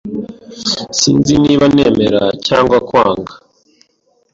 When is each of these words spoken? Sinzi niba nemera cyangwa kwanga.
Sinzi 0.99 1.33
niba 1.43 1.65
nemera 1.75 2.23
cyangwa 2.47 2.77
kwanga. 2.87 3.33